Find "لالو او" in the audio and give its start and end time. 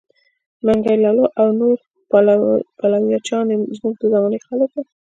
1.03-1.47